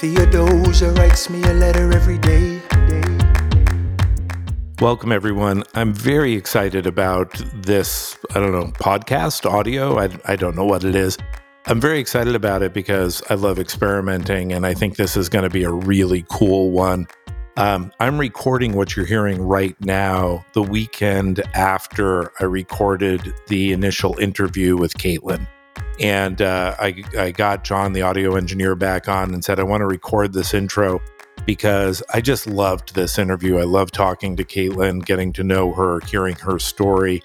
[0.00, 2.60] Theodosia writes me a letter every day.
[4.80, 5.62] Welcome, everyone.
[5.74, 10.00] I'm very excited about this, I don't know, podcast, audio.
[10.00, 11.16] I, I don't know what it is.
[11.66, 15.44] I'm very excited about it because I love experimenting and I think this is going
[15.44, 17.06] to be a really cool one.
[17.56, 24.18] Um, I'm recording what you're hearing right now the weekend after I recorded the initial
[24.18, 25.46] interview with Caitlin.
[26.00, 29.80] And uh, I, I got John, the audio engineer, back on and said, I want
[29.82, 31.00] to record this intro
[31.46, 33.58] because I just loved this interview.
[33.58, 37.22] I love talking to Caitlin, getting to know her, hearing her story.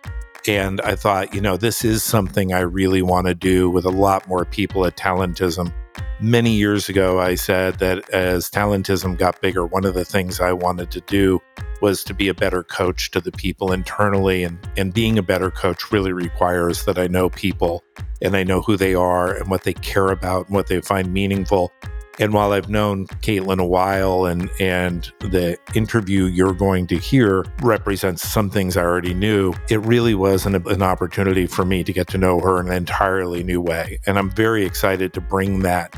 [0.47, 3.91] And I thought, you know, this is something I really want to do with a
[3.91, 5.73] lot more people at Talentism.
[6.21, 10.51] Many years ago, I said that as Talentism got bigger, one of the things I
[10.51, 11.39] wanted to do
[11.81, 14.43] was to be a better coach to the people internally.
[14.43, 17.83] And, and being a better coach really requires that I know people
[18.21, 21.13] and I know who they are and what they care about and what they find
[21.13, 21.71] meaningful.
[22.19, 27.45] And while I've known Caitlin a while and and the interview you're going to hear
[27.61, 31.93] represents some things I already knew, it really was an, an opportunity for me to
[31.93, 33.99] get to know her in an entirely new way.
[34.05, 35.95] And I'm very excited to bring that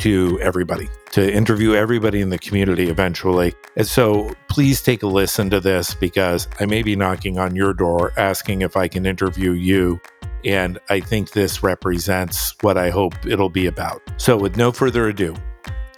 [0.00, 3.54] to everybody, to interview everybody in the community eventually.
[3.76, 7.72] And so please take a listen to this because I may be knocking on your
[7.72, 10.00] door asking if I can interview you.
[10.44, 14.02] And I think this represents what I hope it'll be about.
[14.18, 15.34] So, with no further ado,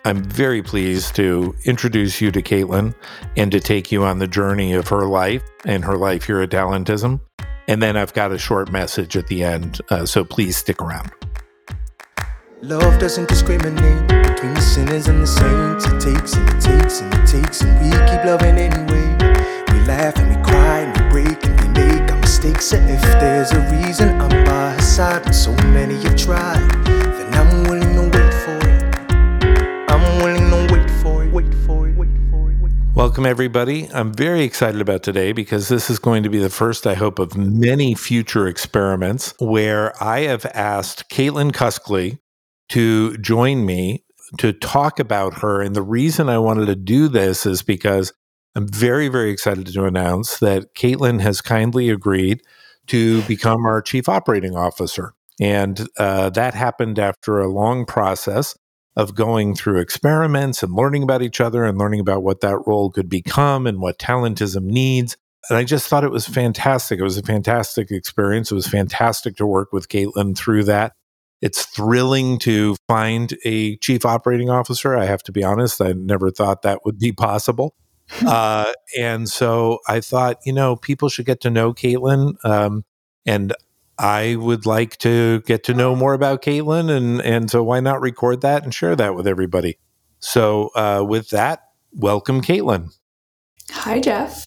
[0.06, 2.94] I'm very pleased to introduce you to Caitlin
[3.36, 6.50] and to take you on the journey of her life and her life here at
[6.50, 7.18] Talentism.
[7.66, 11.10] And then I've got a short message at the end, uh, so please stick around.
[12.62, 15.86] Love doesn't discriminate between the sinners and the saints.
[15.86, 19.08] It takes and it takes and it takes, and we keep loving anyway.
[19.72, 22.72] We laugh and we cry and we break and we make our mistakes.
[22.72, 27.34] And if there's a reason I'm by her side, and so many have tried, then
[27.34, 27.55] I'm
[32.96, 33.90] Welcome, everybody.
[33.92, 37.18] I'm very excited about today because this is going to be the first, I hope,
[37.18, 42.20] of many future experiments where I have asked Caitlin Cuskley
[42.70, 44.06] to join me
[44.38, 45.60] to talk about her.
[45.60, 48.14] And the reason I wanted to do this is because
[48.54, 52.40] I'm very, very excited to announce that Caitlin has kindly agreed
[52.86, 55.12] to become our chief operating officer.
[55.38, 58.56] And uh, that happened after a long process
[58.96, 62.90] of going through experiments and learning about each other and learning about what that role
[62.90, 65.16] could become and what talentism needs.
[65.48, 66.98] And I just thought it was fantastic.
[66.98, 68.50] It was a fantastic experience.
[68.50, 70.94] It was fantastic to work with Caitlin through that.
[71.42, 74.96] It's thrilling to find a chief operating officer.
[74.96, 77.74] I have to be honest, I never thought that would be possible.
[78.26, 82.34] uh, and so I thought, you know, people should get to know Caitlin.
[82.44, 82.84] Um,
[83.26, 83.52] and
[83.98, 88.00] I would like to get to know more about Caitlin, and and so why not
[88.00, 89.78] record that and share that with everybody?
[90.18, 91.60] So uh, with that,
[91.92, 92.94] welcome, Caitlin.
[93.70, 94.44] Hi, Jeff,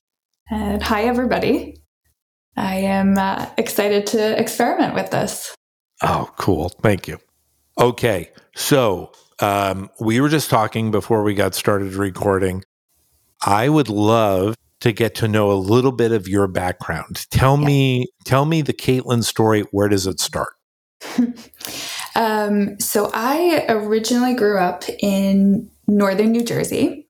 [0.52, 1.82] and hi, everybody.
[2.56, 5.56] I am uh, excited to experiment with this.
[6.04, 6.70] Oh, cool!
[6.70, 7.20] Thank you.
[7.80, 12.64] Okay, so um, we were just talking before we got started recording.
[13.46, 17.26] I would love to get to know a little bit of your background.
[17.32, 17.66] Tell Yeah.
[17.68, 19.62] me, tell me the Caitlin story.
[19.72, 20.54] Where does it start?
[22.16, 27.08] um, so, I originally grew up in northern New Jersey.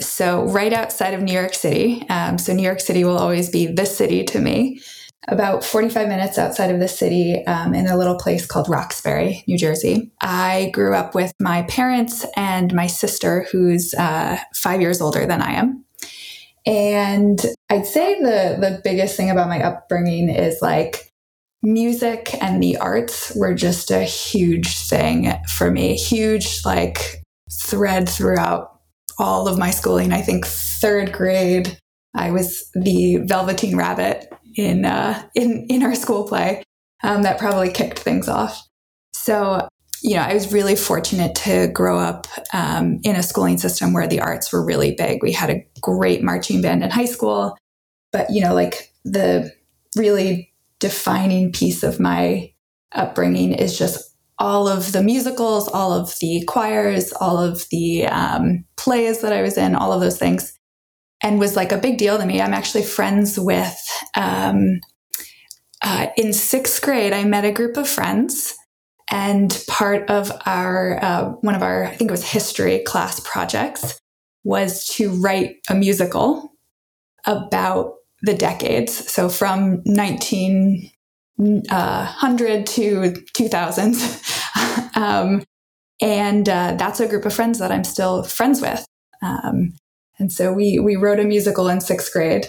[0.00, 2.04] So, right outside of New York City.
[2.08, 4.80] Um, so, New York City will always be the city to me.
[5.28, 9.56] About 45 minutes outside of the city um, in a little place called Roxbury, New
[9.56, 10.10] Jersey.
[10.20, 15.40] I grew up with my parents and my sister, who's uh, five years older than
[15.40, 15.84] I am.
[16.66, 17.40] And
[17.70, 21.08] I'd say the the biggest thing about my upbringing is like
[21.62, 25.94] music and the arts were just a huge thing for me.
[25.94, 28.80] Huge like thread throughout
[29.18, 30.12] all of my schooling.
[30.12, 31.78] I think third grade,
[32.14, 36.62] I was the Velveteen Rabbit in uh, in in our school play.
[37.02, 38.62] Um, that probably kicked things off.
[39.12, 39.68] So
[40.02, 44.08] you know, I was really fortunate to grow up um, in a schooling system where
[44.08, 45.22] the arts were really big.
[45.22, 47.56] We had a great marching band in high school,
[48.10, 49.52] but you know, like the
[49.96, 52.52] really defining piece of my
[52.92, 58.64] upbringing is just all of the musicals, all of the choirs, all of the um,
[58.76, 60.58] plays that I was in, all of those things,
[61.22, 62.40] and was like a big deal to me.
[62.40, 63.78] I'm actually friends with.
[64.16, 64.80] Um,
[65.80, 68.54] uh, in sixth grade, I met a group of friends
[69.12, 74.00] and part of our, uh, one of our, I think it was history class projects
[74.42, 76.54] was to write a musical
[77.26, 79.12] about the decades.
[79.12, 84.92] So from 1900 to 2000s.
[84.96, 85.44] um,
[86.00, 88.82] and uh, that's a group of friends that I'm still friends with.
[89.20, 89.74] Um,
[90.18, 92.46] and so we we wrote a musical in sixth grade.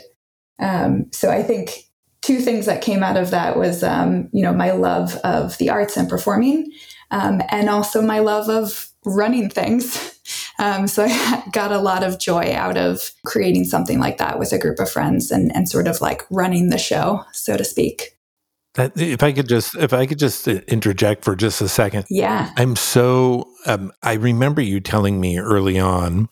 [0.59, 1.89] Um, so I think
[2.23, 5.69] two things that came out of that was um, you know my love of the
[5.69, 6.71] arts and performing,
[7.11, 10.09] um, and also my love of running things.
[10.59, 14.53] Um, so I got a lot of joy out of creating something like that with
[14.53, 18.17] a group of friends and, and sort of like running the show, so to speak.
[18.77, 22.05] If I could just if I could just interject for just a second.
[22.09, 22.51] Yeah.
[22.55, 26.29] I'm so um, I remember you telling me early on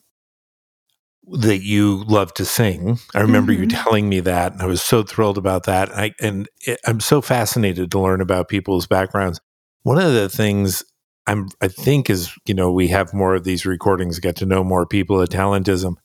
[1.28, 2.98] that you love to sing.
[3.14, 3.64] I remember mm-hmm.
[3.64, 5.96] you telling me that, and I was so thrilled about that.
[5.96, 9.40] I, and it, I'm so fascinated to learn about people's backgrounds.
[9.84, 10.84] One of the things
[11.28, 14.64] I'm, I think, is you know we have more of these recordings, get to know
[14.64, 15.96] more people at Talentism.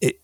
[0.00, 0.16] It,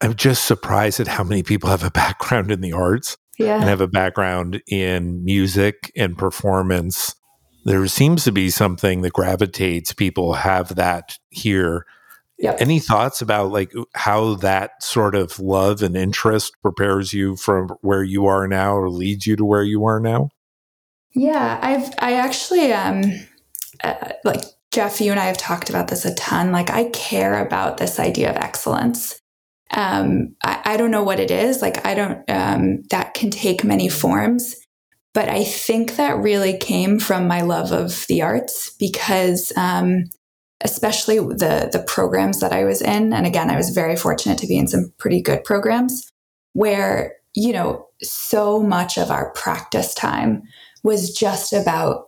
[0.00, 3.56] I'm just surprised at how many people have a background in the arts yeah.
[3.56, 7.14] and have a background in music and performance.
[7.64, 11.84] There seems to be something that gravitates people have that here
[12.38, 12.60] Yep.
[12.60, 18.02] Any thoughts about like how that sort of love and interest prepares you from where
[18.02, 20.28] you are now or leads you to where you are now?
[21.14, 23.04] Yeah, I've I actually um
[23.82, 26.52] uh, like Jeff, you and I have talked about this a ton.
[26.52, 29.18] Like I care about this idea of excellence.
[29.70, 31.62] Um, I, I don't know what it is.
[31.62, 34.54] Like I don't um, that can take many forms,
[35.14, 40.04] but I think that really came from my love of the arts because um,
[40.62, 43.12] especially the the programs that I was in.
[43.12, 46.10] And again, I was very fortunate to be in some pretty good programs
[46.52, 50.42] where, you know, so much of our practice time
[50.82, 52.06] was just about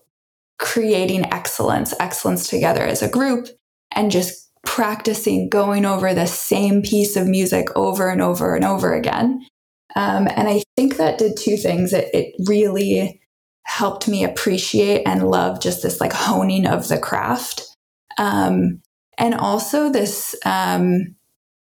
[0.59, 3.49] creating excellence, excellence together as a group
[3.93, 8.95] and just practicing going over the same piece of music over and over and over
[8.95, 9.45] again.
[9.97, 11.93] Um, and I think that did two things.
[11.93, 13.21] It, it really
[13.65, 17.68] helped me appreciate and love just this like honing of the craft
[18.19, 18.82] um,
[19.17, 21.17] and also, this, um,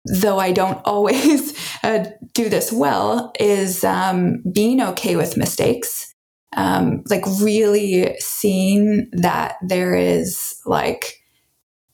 [0.05, 6.13] though I don't always uh, do this well, is um, being okay with mistakes.
[6.55, 11.21] Um, like, really seeing that there is like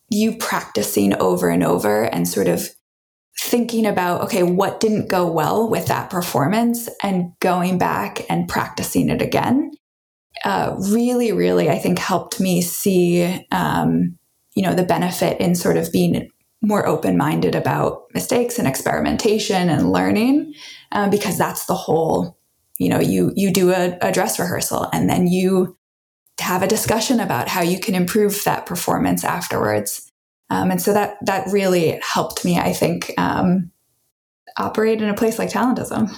[0.09, 2.69] you practicing over and over and sort of
[3.39, 9.09] thinking about, okay, what didn't go well with that performance and going back and practicing
[9.09, 9.71] it again.
[10.45, 14.17] Uh, really, really, I think helped me see um,
[14.55, 16.29] you know, the benefit in sort of being
[16.61, 20.53] more open minded about mistakes and experimentation and learning,
[20.91, 22.37] um, because that's the whole,
[22.77, 25.77] you know, you, you do a, a dress rehearsal and then you
[26.39, 30.09] have a discussion about how you can improve that performance afterwards.
[30.49, 33.71] Um, and so that, that really helped me, I think, um,
[34.57, 36.15] operate in a place like Talentism.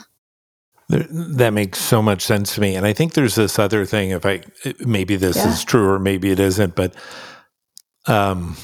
[0.90, 2.76] That makes so much sense to me.
[2.76, 4.44] And I think there's this other thing, if I,
[4.80, 5.50] maybe this yeah.
[5.52, 6.94] is true or maybe it isn't, but
[8.07, 8.56] um,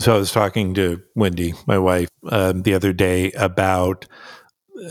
[0.00, 4.06] so I was talking to Wendy, my wife, uh, the other day about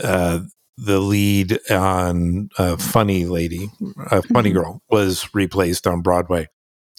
[0.02, 0.40] uh,
[0.76, 3.70] the lead on uh, Funny Lady,
[4.10, 4.58] uh, Funny mm-hmm.
[4.58, 6.48] Girl, was replaced on Broadway.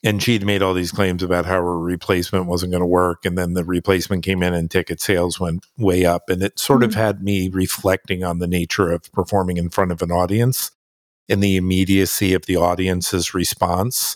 [0.03, 3.25] And she'd made all these claims about how her replacement wasn't going to work.
[3.25, 6.29] And then the replacement came in and ticket sales went way up.
[6.29, 6.89] And it sort mm-hmm.
[6.89, 10.69] of had me reflecting on the nature of performing in front of an audience
[11.27, 14.15] and the immediacy of the audience's response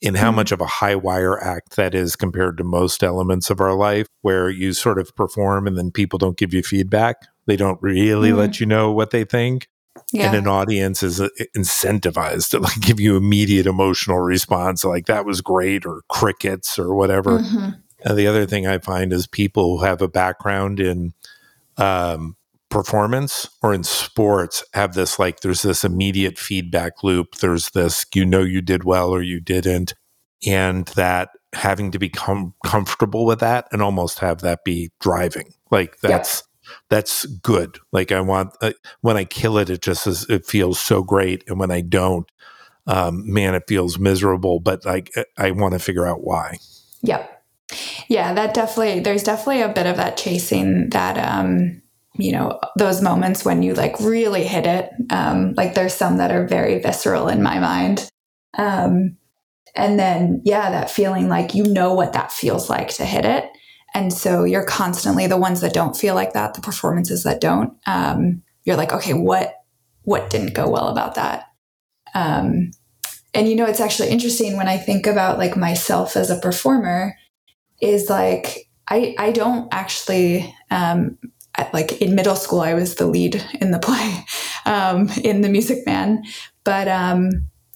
[0.00, 0.36] in how mm-hmm.
[0.36, 4.06] much of a high wire act that is compared to most elements of our life
[4.22, 7.16] where you sort of perform and then people don't give you feedback.
[7.46, 8.38] They don't really mm-hmm.
[8.38, 9.68] let you know what they think.
[10.12, 10.26] Yeah.
[10.26, 15.24] And an audience is uh, incentivized to like give you immediate emotional response, like that
[15.24, 17.38] was great, or crickets, or whatever.
[17.38, 17.70] Mm-hmm.
[18.04, 21.14] And the other thing I find is people who have a background in
[21.76, 22.36] um,
[22.74, 28.24] performance or in sports have this like there's this immediate feedback loop there's this you
[28.24, 29.94] know you did well or you didn't
[30.44, 36.00] and that having to become comfortable with that and almost have that be driving like
[36.00, 36.42] that's
[36.90, 37.78] that's good.
[37.92, 41.44] Like i want uh, when i kill it it just is, it feels so great
[41.46, 42.28] and when i don't
[42.88, 46.58] um, man it feels miserable but like i want to figure out why.
[47.02, 47.44] Yep.
[48.08, 51.82] Yeah that definitely there's definitely a bit of that chasing that um
[52.16, 54.90] you know those moments when you like really hit it.
[55.10, 58.08] Um like there's some that are very visceral in my mind.
[58.56, 59.16] Um
[59.74, 63.50] and then yeah that feeling like you know what that feels like to hit it.
[63.94, 67.74] And so you're constantly the ones that don't feel like that the performances that don't.
[67.86, 69.54] Um you're like okay what
[70.02, 71.46] what didn't go well about that?
[72.14, 72.70] Um
[73.32, 77.16] and you know it's actually interesting when i think about like myself as a performer
[77.80, 81.18] is like I, I don't actually um,
[81.72, 84.24] like in middle school, I was the lead in the play,
[84.66, 86.22] um, in the Music Man.
[86.64, 87.30] But um,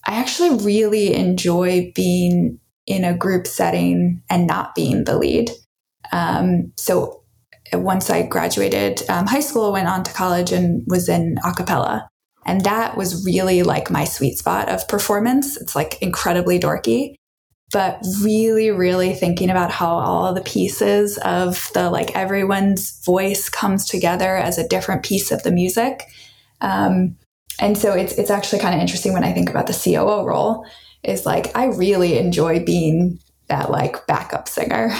[0.06, 5.50] I actually really enjoy being in a group setting and not being the lead.
[6.10, 7.22] Um, so
[7.74, 12.08] once I graduated um, high school, went on to college and was in a cappella.
[12.46, 15.58] And that was really like my sweet spot of performance.
[15.58, 17.14] It's like incredibly dorky,
[17.70, 23.86] but really, really thinking about how all the pieces of the like everyone's voice comes
[23.86, 26.04] together as a different piece of the music.
[26.60, 27.16] Um,
[27.60, 30.64] and so it's it's actually kind of interesting when I think about the COO role.
[31.04, 34.90] Is like I really enjoy being that like backup singer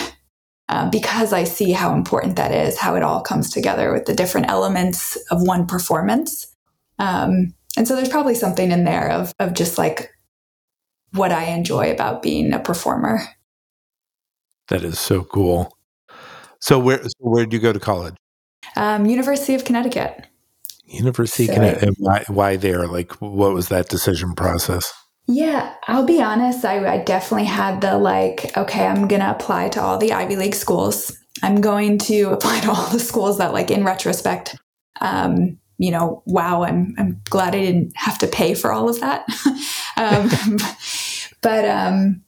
[0.69, 4.15] uh, because I see how important that is, how it all comes together with the
[4.15, 6.47] different elements of one performance.
[6.99, 10.13] Um, and so there's probably something in there of of just like
[11.12, 13.21] what I enjoy about being a performer.
[14.69, 15.77] That is so cool.
[16.61, 18.15] So where so where did you go to college?
[18.77, 20.27] Um, University of Connecticut.
[20.85, 21.95] University so, Connecticut.
[21.99, 22.87] Why, why there?
[22.87, 24.93] Like, what was that decision process?
[25.27, 26.65] Yeah, I'll be honest.
[26.65, 30.37] I, I definitely had the like, okay, I'm going to apply to all the Ivy
[30.37, 31.17] League schools.
[31.43, 34.57] I'm going to apply to all the schools that, like, in retrospect,
[35.00, 39.00] um, you know, wow, I'm, I'm glad I didn't have to pay for all of
[39.00, 39.27] that.
[39.99, 40.31] um,
[41.43, 42.23] but, um,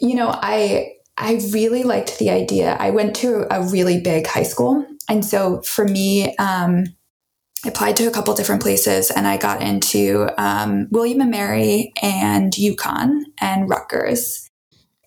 [0.00, 2.76] you know, I, I really liked the idea.
[2.78, 4.86] I went to a really big high school.
[5.08, 6.84] And so for me, um,
[7.64, 11.92] I applied to a couple different places and I got into um, William and Mary
[12.02, 14.50] and UConn and Rutgers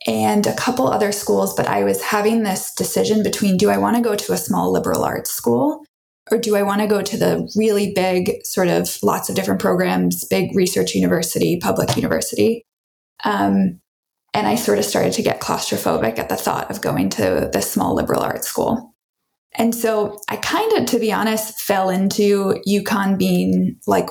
[0.08, 1.54] and a couple other schools.
[1.56, 4.72] But I was having this decision between do I want to go to a small
[4.72, 5.86] liberal arts school
[6.32, 9.62] or do I want to go to the really big, sort of lots of different
[9.62, 12.66] programs, big research university, public university?
[13.24, 13.82] Um,
[14.34, 17.72] and I sort of started to get claustrophobic at the thought of going to this
[17.72, 18.96] small liberal arts school.
[19.54, 24.08] And so I kind of, to be honest, fell into UConn being like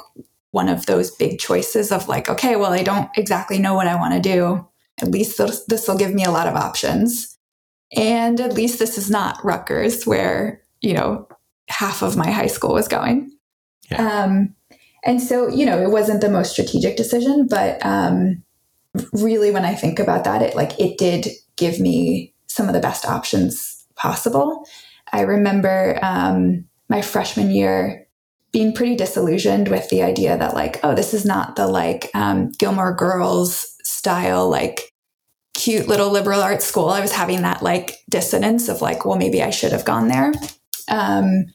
[0.51, 3.95] one of those big choices of like, okay, well, I don't exactly know what I
[3.95, 4.67] want to do.
[5.01, 7.39] At least this will give me a lot of options.
[7.97, 11.29] And at least this is not Rutgers, where, you know,
[11.69, 13.31] half of my high school was going.
[13.91, 14.25] Yeah.
[14.25, 14.55] Um,
[15.05, 18.43] and so, you know, it wasn't the most strategic decision, but um,
[19.13, 22.81] really, when I think about that, it like it did give me some of the
[22.81, 24.67] best options possible.
[25.13, 28.07] I remember um, my freshman year
[28.53, 32.51] being pretty disillusioned with the idea that like, oh, this is not the like um,
[32.59, 34.93] Gilmore Girls style like
[35.55, 36.89] cute little liberal arts school.
[36.89, 40.33] I was having that like dissonance of like, well, maybe I should have gone there.
[40.89, 41.47] Um,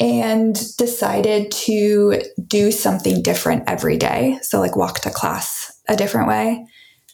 [0.00, 4.38] and decided to do something different every day.
[4.42, 6.66] So, like, walk to class a different way,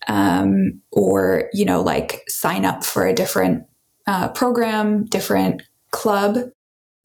[0.08, 3.64] um, or, you know, like sign up for a different
[4.06, 5.62] uh, program, different
[5.92, 6.38] club.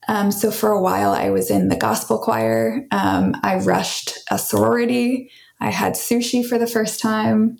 [0.08, 2.86] Um, so for a while, I was in the gospel choir.
[2.90, 5.30] Um, I rushed a sorority.
[5.60, 7.58] I had sushi for the first time.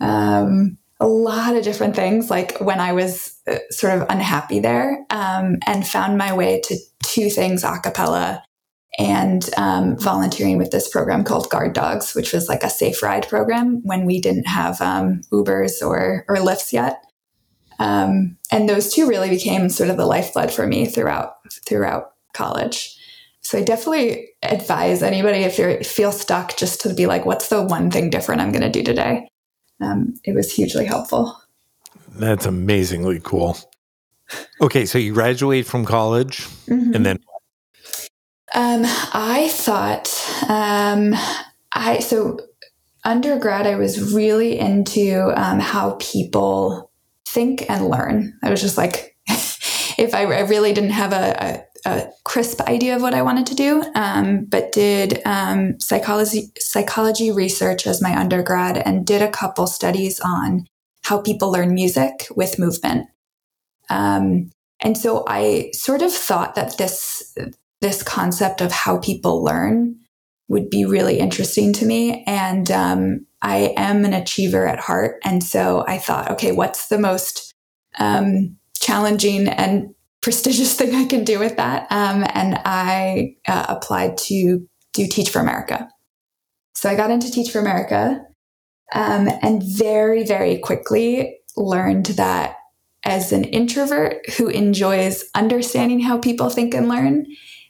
[0.00, 3.31] Um, a lot of different things, like when I was
[3.70, 8.42] sort of unhappy there, um, and found my way to two things a cappella
[8.98, 13.26] and um, volunteering with this program called Guard Dogs, which was like a safe ride
[13.26, 17.02] program when we didn't have um, Ubers or, or Lyfts yet.
[17.78, 22.96] Um, and those two really became sort of the lifeblood for me throughout throughout college.
[23.40, 27.62] So I definitely advise anybody if you feel stuck just to be like, what's the
[27.62, 29.26] one thing different I'm going to do today?
[29.80, 31.41] Um, it was hugely helpful.
[32.14, 33.56] That's amazingly cool.
[34.60, 36.94] Okay, so you graduate from college, mm-hmm.
[36.94, 37.18] and then
[38.54, 40.08] um, I thought
[40.48, 41.14] um,
[41.72, 42.38] I so
[43.04, 46.90] undergrad I was really into um, how people
[47.26, 48.38] think and learn.
[48.42, 52.94] I was just like, if I, I, really didn't have a, a, a, crisp idea
[52.94, 58.14] of what I wanted to do, um, but did um, psychology psychology research as my
[58.18, 60.66] undergrad and did a couple studies on
[61.02, 63.06] how people learn music with movement.
[63.90, 67.36] Um, and so I sort of thought that this
[67.80, 69.96] this concept of how people learn
[70.48, 72.22] would be really interesting to me.
[72.26, 75.16] And um, I am an achiever at heart.
[75.24, 77.52] And so I thought, okay, what's the most
[77.98, 81.90] um, challenging and prestigious thing I can do with that?
[81.90, 85.88] Um, and I uh, applied to do Teach for America.
[86.74, 88.20] So I got into Teach for America
[88.94, 92.56] um, and very, very quickly learned that
[93.04, 97.26] as an introvert who enjoys understanding how people think and learn,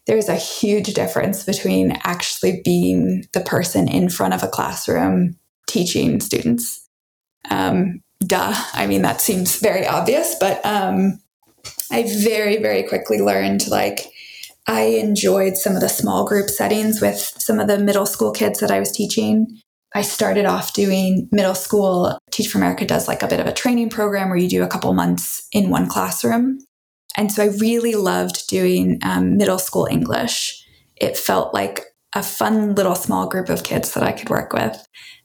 [0.07, 5.37] there's a huge difference between actually being the person in front of a classroom
[5.67, 6.89] teaching students.
[7.51, 8.53] Um, duh.
[8.75, 11.21] I mean, that seems very obvious, but um,
[11.91, 14.13] I very, very quickly learned like
[14.67, 18.61] I enjoyed some of the small group settings with some of the middle school kids
[18.61, 19.61] that I was teaching.
[19.95, 22.19] I started off doing middle school.
[22.31, 24.69] Teach for America does like a bit of a training program where you do a
[24.69, 26.59] couple months in one classroom.
[27.17, 30.67] And so I really loved doing um, middle school English.
[30.97, 31.85] It felt like
[32.15, 34.83] a fun little small group of kids that I could work with.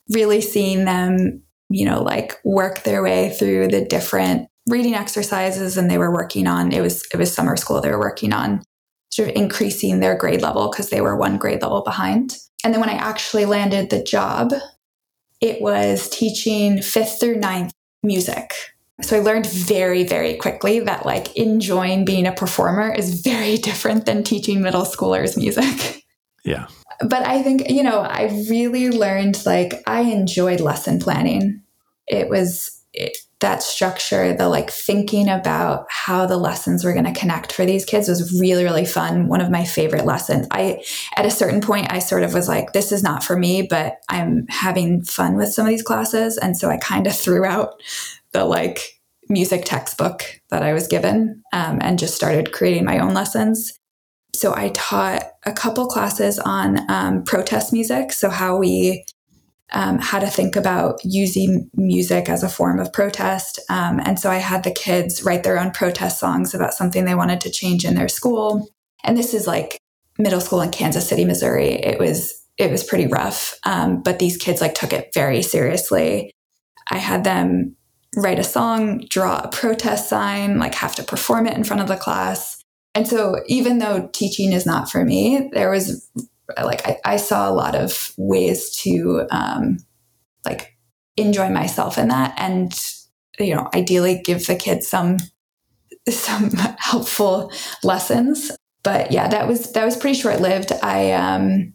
[0.10, 5.90] Really seeing them, you know, like work their way through the different reading exercises and
[5.90, 8.62] they were working on it was it was summer school they were working on
[9.10, 12.36] sort of increasing their grade level because they were one grade level behind.
[12.64, 14.54] And then when I actually landed the job,
[15.42, 17.74] it was teaching fifth through ninth
[18.04, 18.54] music.
[19.02, 24.06] So I learned very, very quickly that like enjoying being a performer is very different
[24.06, 26.04] than teaching middle schoolers music.
[26.44, 26.68] Yeah.
[27.02, 31.62] But I think, you know, I really learned like I enjoyed lesson planning.
[32.08, 37.20] It was it, that structure, the like thinking about how the lessons were going to
[37.20, 39.28] connect for these kids was really, really fun.
[39.28, 40.48] One of my favorite lessons.
[40.50, 40.84] I,
[41.16, 43.98] at a certain point, I sort of was like, this is not for me, but
[44.10, 46.38] I'm having fun with some of these classes.
[46.38, 47.82] And so I kind of threw out
[48.32, 53.14] the like music textbook that I was given um, and just started creating my own
[53.14, 53.78] lessons.
[54.36, 58.14] So I taught a couple classes on um, protest music.
[58.14, 59.06] So how we
[59.74, 63.60] um, how to think about using music as a form of protest.
[63.70, 67.16] Um, and so I had the kids write their own protest songs about something they
[67.16, 68.70] wanted to change in their school.
[69.04, 69.78] And this is like
[70.18, 71.74] middle school in Kansas City, Missouri.
[71.74, 76.32] It was it was pretty rough, um, but these kids like took it very seriously.
[76.90, 77.76] I had them
[78.16, 81.88] write a song, draw a protest sign, like have to perform it in front of
[81.88, 82.60] the class.
[82.96, 86.10] And so even though teaching is not for me, there was
[86.64, 89.78] like I, I saw a lot of ways to um,
[90.46, 90.78] like
[91.18, 92.74] enjoy myself in that and
[93.40, 95.18] you know ideally give the kids some
[96.10, 97.52] some helpful
[97.84, 98.52] lessons.
[98.84, 101.74] But yeah that was that was pretty short lived i um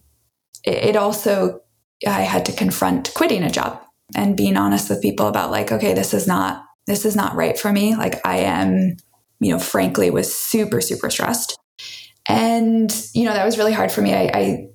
[0.64, 1.60] it, it also
[2.06, 3.82] i had to confront quitting a job
[4.14, 7.58] and being honest with people about like okay this is not this is not right
[7.58, 7.94] for me.
[7.94, 8.96] Like i am
[9.40, 11.58] you know frankly was super super stressed
[12.28, 14.68] and you know that was really hard for me I, I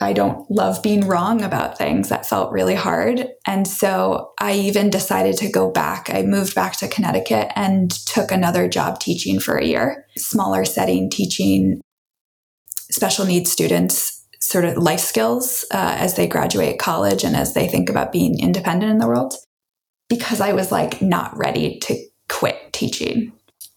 [0.00, 2.10] I don't love being wrong about things.
[2.10, 3.28] That felt really hard.
[3.46, 6.10] And so I even decided to go back.
[6.12, 11.08] I moved back to Connecticut and took another job teaching for a year, smaller setting,
[11.08, 11.80] teaching
[12.90, 17.66] special needs students sort of life skills uh, as they graduate college and as they
[17.66, 19.34] think about being independent in the world.
[20.10, 21.96] Because I was like not ready to
[22.28, 23.32] quit teaching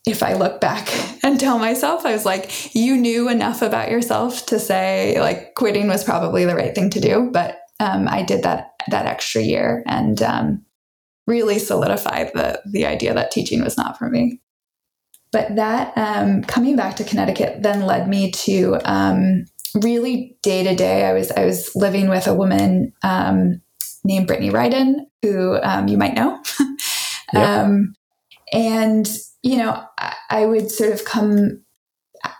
[0.07, 0.89] if I look back
[1.23, 5.87] and tell myself, I was like, you knew enough about yourself to say like quitting
[5.87, 7.29] was probably the right thing to do.
[7.31, 10.65] But um, I did that that extra year and um,
[11.27, 14.41] really solidified the the idea that teaching was not for me.
[15.31, 20.73] But that um, coming back to Connecticut then led me to um, really day to
[20.75, 21.05] day.
[21.05, 23.61] I was I was living with a woman um,
[24.03, 26.41] named Brittany Ryden, who um, you might know.
[27.33, 27.71] Yep.
[28.53, 31.63] and you know, I, I would sort of come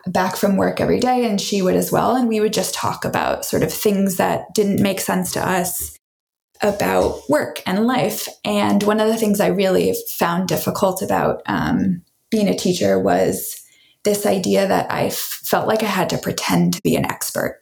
[0.08, 2.16] back from work every day and she would as well.
[2.16, 5.98] And we would just talk about sort of things that didn't make sense to us
[6.62, 8.28] about work and life.
[8.44, 13.62] And one of the things I really found difficult about um, being a teacher was
[14.04, 17.60] this idea that I f- felt like I had to pretend to be an expert.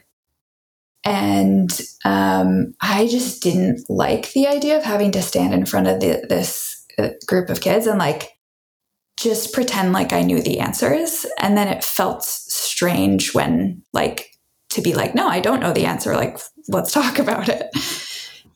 [1.03, 1.69] And
[2.03, 6.25] um, I just didn't like the idea of having to stand in front of the,
[6.27, 8.34] this uh, group of kids and like
[9.17, 11.25] just pretend like I knew the answers.
[11.39, 14.31] And then it felt strange when, like,
[14.69, 16.15] to be like, no, I don't know the answer.
[16.15, 17.69] Like, let's talk about it.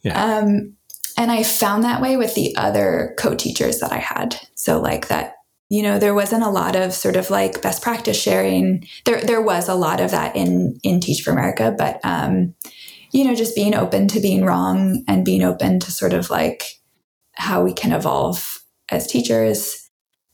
[0.01, 0.21] Yeah.
[0.21, 0.75] Um,
[1.17, 4.35] and I found that way with the other co teachers that I had.
[4.55, 5.35] So, like, that,
[5.69, 8.87] you know, there wasn't a lot of sort of like best practice sharing.
[9.05, 12.55] There, there was a lot of that in, in Teach for America, but, um,
[13.11, 16.63] you know, just being open to being wrong and being open to sort of like
[17.33, 19.78] how we can evolve as teachers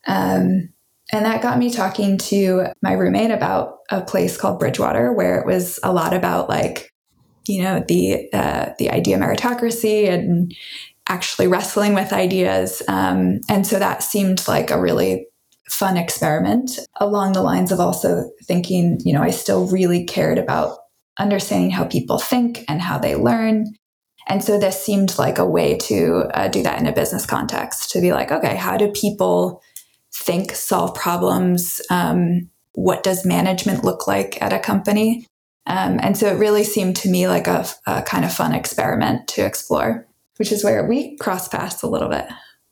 [0.08, 0.70] um,
[1.12, 5.46] and that got me talking to my roommate about a place called Bridgewater, where it
[5.46, 6.92] was a lot about like,
[7.48, 10.56] you know, the uh, the idea meritocracy and
[11.08, 12.82] actually wrestling with ideas.
[12.88, 15.28] Um, and so that seemed like a really
[15.70, 20.78] fun experiment along the lines of also thinking, you know, I still really cared about
[21.20, 23.68] understanding how people think and how they learn.
[24.28, 27.92] And so this seemed like a way to uh, do that in a business context
[27.92, 29.62] to be like, okay, how do people
[30.24, 31.82] think, solve problems.
[31.90, 35.26] Um, what does management look like at a company?
[35.68, 39.28] Um, and so it really seemed to me like a, a, kind of fun experiment
[39.30, 42.28] to explore, which is where we cross paths a little bit.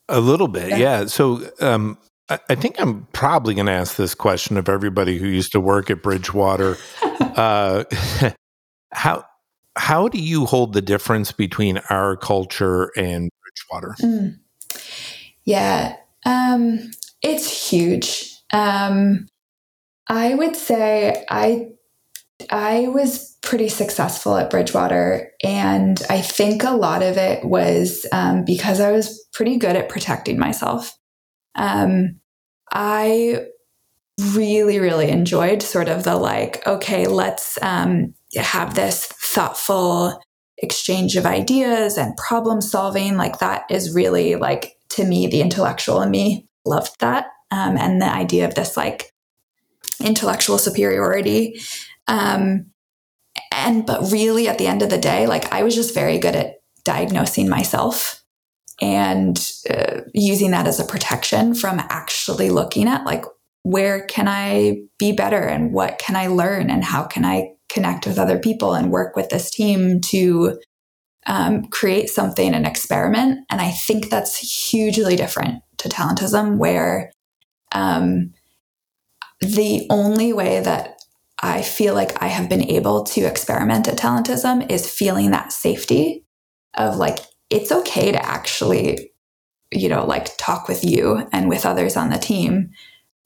[0.08, 0.76] A little bit, yeah.
[0.76, 1.06] yeah.
[1.06, 5.26] So um, I, I, think I'm probably going to ask this question of everybody who
[5.26, 6.76] used to work at Bridgewater.
[7.02, 7.84] uh,
[8.92, 9.24] how
[9.76, 13.96] how do you hold the difference between our culture and Bridgewater?
[14.00, 14.38] Mm.
[15.44, 16.90] Yeah, um,
[17.24, 18.38] it's huge.
[18.52, 19.26] Um,
[20.08, 21.70] I would say I
[22.50, 28.44] I was pretty successful at Bridgewater, and I think a lot of it was um,
[28.44, 30.96] because I was pretty good at protecting myself.
[31.54, 32.20] Um,
[32.72, 33.46] I
[34.34, 40.20] really, really enjoyed sort of the like, okay, let's um, have this thoughtful
[40.58, 43.16] exchange of ideas and problem solving.
[43.16, 48.00] Like that is really like to me the intellectual in me loved that, um, and
[48.00, 49.12] the idea of this like
[50.00, 51.60] intellectual superiority.
[52.06, 52.66] Um,
[53.52, 56.36] and but really, at the end of the day, like I was just very good
[56.36, 58.22] at diagnosing myself
[58.80, 63.24] and uh, using that as a protection from actually looking at like
[63.62, 68.06] where can I be better and what can I learn and how can I connect
[68.06, 70.60] with other people and work with this team to
[71.26, 73.46] um, create something and experiment.
[73.50, 74.36] And I think that's
[74.70, 77.12] hugely different to talentism, where
[77.72, 78.34] um,
[79.40, 80.98] the only way that
[81.42, 86.24] I feel like I have been able to experiment at talentism is feeling that safety
[86.74, 87.18] of like,
[87.50, 89.12] it's okay to actually,
[89.70, 92.70] you know, like talk with you and with others on the team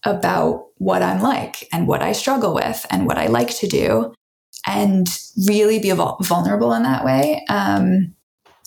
[0.05, 4.15] about what I'm like and what I struggle with and what I like to do
[4.67, 5.09] and
[5.47, 8.15] really be vulnerable in that way um,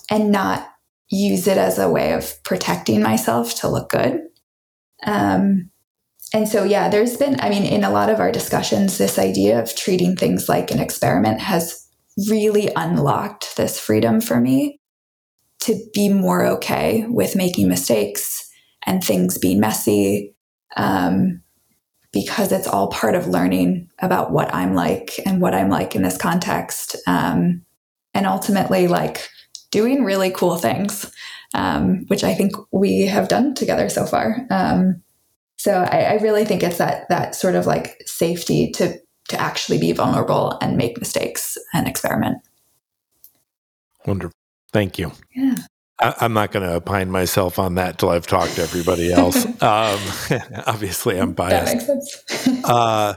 [0.10, 0.68] and not
[1.10, 4.22] use it as a way of protecting myself to look good.
[5.06, 5.70] Um,
[6.34, 9.62] and so, yeah, there's been, I mean, in a lot of our discussions, this idea
[9.62, 11.88] of treating things like an experiment has
[12.30, 14.80] really unlocked this freedom for me
[15.62, 18.50] to be more okay with making mistakes
[18.86, 20.36] and things being messy
[20.78, 21.42] um,
[22.12, 26.02] because it's all part of learning about what I'm like and what I'm like in
[26.02, 26.96] this context.
[27.08, 27.64] Um,
[28.14, 29.30] and ultimately, like
[29.72, 31.12] doing really cool things,
[31.54, 34.46] um, which I think we have done together so far.
[34.50, 35.02] Um,
[35.58, 38.98] so I, I really think it's that that sort of like safety to
[39.30, 42.40] to actually be vulnerable and make mistakes and experiment.
[44.06, 44.34] Wonderful.
[44.74, 45.12] Thank you.
[45.34, 45.56] Yeah.
[46.02, 49.46] I, am not going to opine myself on that till I've talked to everybody else.
[49.62, 50.00] um,
[50.66, 51.88] obviously, I'm biased.
[51.88, 52.66] That makes sense.
[52.66, 53.16] uh,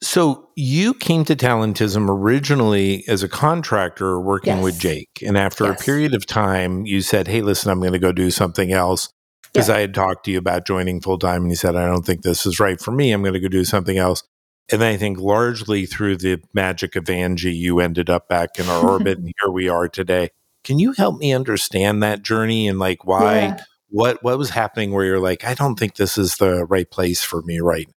[0.00, 4.64] so you came to Talentism originally as a contractor working yes.
[4.64, 5.80] with Jake, and after yes.
[5.80, 9.10] a period of time, you said, "Hey, listen, I'm going to go do something else."
[9.52, 9.76] because yeah.
[9.76, 12.22] I had talked to you about joining full time and you said, I don't think
[12.22, 13.12] this is right for me.
[13.12, 14.22] I'm going to go do something else.
[14.70, 18.68] And then I think largely through the magic of Angie, you ended up back in
[18.68, 20.30] our orbit and here we are today.
[20.68, 23.64] Can you help me understand that journey and like why, yeah.
[23.88, 27.22] what, what was happening where you're like, I don't think this is the right place
[27.22, 27.88] for me right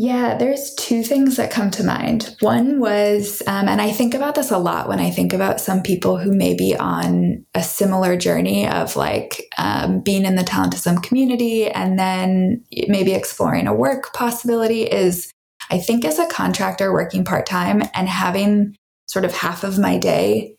[0.00, 2.36] yeah, there's two things that come to mind.
[2.38, 5.82] One was, um, and I think about this a lot when I think about some
[5.82, 11.02] people who may be on a similar journey of like um, being in the talentism
[11.02, 14.82] community and then maybe exploring a work possibility.
[14.84, 15.32] Is
[15.68, 19.98] I think as a contractor working part time and having sort of half of my
[19.98, 20.54] day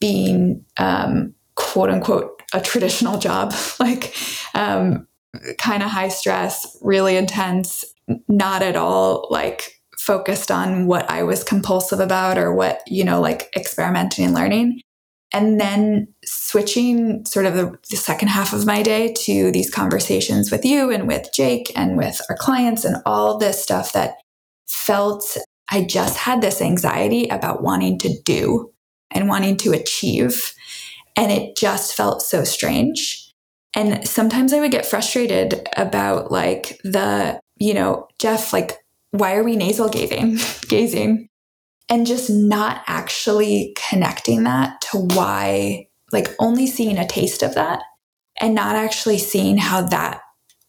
[0.00, 4.14] being um, quote unquote a traditional job, like
[4.54, 5.06] um,
[5.58, 7.84] kind of high stress, really intense,
[8.28, 13.20] not at all like focused on what I was compulsive about or what, you know,
[13.20, 14.80] like experimenting and learning.
[15.32, 20.50] And then switching sort of the, the, second half of my day to these conversations
[20.50, 24.14] with you and with Jake and with our clients and all this stuff that
[24.66, 25.36] felt
[25.70, 28.72] I just had this anxiety about wanting to do
[29.10, 30.54] and wanting to achieve.
[31.16, 33.32] And it just felt so strange.
[33.74, 38.78] And sometimes I would get frustrated about like the you know, Jeff, like,
[39.12, 41.28] why are we nasal gazing, gazing?
[41.88, 47.82] And just not actually connecting that to why, like, only seeing a taste of that
[48.40, 50.20] and not actually seeing how that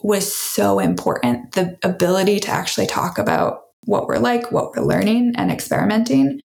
[0.01, 1.53] was so important.
[1.53, 6.41] The ability to actually talk about what we're like, what we're learning and experimenting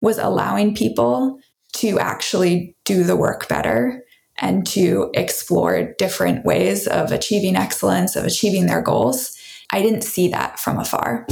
[0.00, 1.38] was allowing people
[1.74, 4.02] to actually do the work better
[4.40, 9.38] and to explore different ways of achieving excellence, of achieving their goals
[9.70, 11.26] I didn't see that from afar.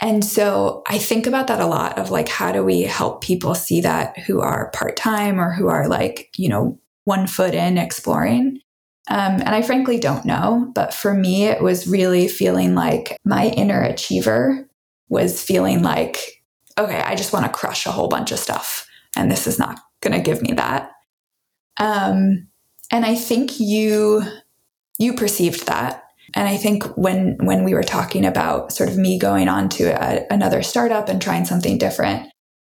[0.00, 3.54] And so I think about that a lot of like, how do we help people
[3.54, 7.78] see that who are part time or who are like, you know, one foot in
[7.78, 8.60] exploring?
[9.08, 10.70] Um, and I frankly don't know.
[10.74, 14.68] But for me, it was really feeling like my inner achiever
[15.08, 16.35] was feeling like,
[16.78, 18.86] okay, I just want to crush a whole bunch of stuff.
[19.16, 20.90] And this is not going to give me that.
[21.78, 22.48] Um,
[22.90, 24.22] and I think you
[24.98, 29.18] you perceived that and I think when when we were talking about sort of me
[29.18, 32.30] going on to a, another startup and trying something different,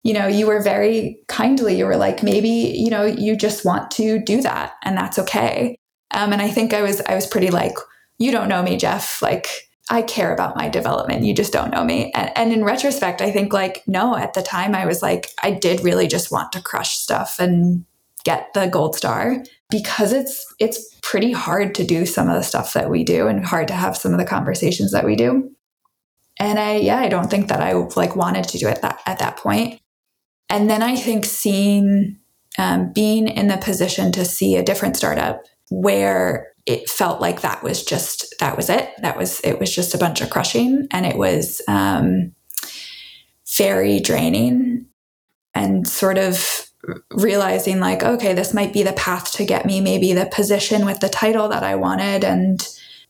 [0.04, 3.92] you know, you were very kindly, you were like, maybe, you know, you just want
[3.92, 5.78] to do that and that's okay.
[6.12, 7.74] Um, and I think I was, I was pretty like,
[8.18, 9.22] you don't know me, Jeff.
[9.22, 9.48] Like,
[9.90, 11.24] I care about my development.
[11.24, 12.12] You just don't know me.
[12.14, 15.52] And, and, in retrospect, I think like, no, at the time I was like, I
[15.52, 17.86] did really just want to crush stuff and
[18.26, 22.74] get the gold star because it's, it's pretty hard to do some of the stuff
[22.74, 25.52] that we do and hard to have some of the conversations that we do.
[26.40, 29.20] And I, yeah, I don't think that I like wanted to do it that at
[29.20, 29.80] that point.
[30.50, 32.20] And then I think seeing,
[32.58, 37.64] um, being in the position to see a different startup where it felt like that
[37.64, 38.90] was just, that was it.
[39.02, 42.34] That was, it was just a bunch of crushing and it was um,
[43.58, 44.86] very draining
[45.54, 46.68] and sort of
[47.12, 51.00] realizing like, okay, this might be the path to get me maybe the position with
[51.00, 52.66] the title that I wanted and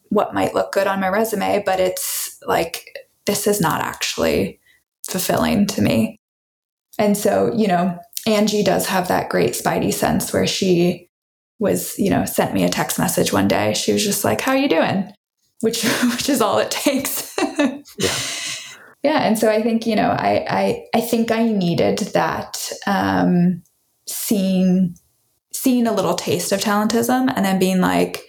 [0.10, 4.60] what might look good on my resume, but it's like, this is not actually
[5.08, 6.18] fulfilling to me.
[6.98, 11.07] And so, you know, Angie does have that great spidey sense where she
[11.60, 13.74] was, you know, sent me a text message one day.
[13.74, 15.12] She was just like, "How are you doing?"
[15.62, 17.36] Which which is all it takes.
[17.98, 18.14] yeah.
[19.04, 23.62] Yeah, and so I think, you know, I I I think I needed that um
[24.08, 24.98] seeing
[25.54, 28.24] seeing a little taste of talentism and then being like,